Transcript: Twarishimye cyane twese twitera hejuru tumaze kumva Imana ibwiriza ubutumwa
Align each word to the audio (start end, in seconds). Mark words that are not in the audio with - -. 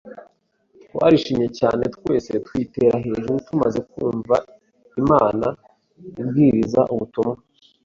Twarishimye 0.89 1.47
cyane 1.59 1.83
twese 1.95 2.31
twitera 2.45 2.95
hejuru 3.05 3.33
tumaze 3.47 3.79
kumva 3.91 4.35
Imana 5.01 5.47
ibwiriza 6.21 6.81
ubutumwa 6.93 7.37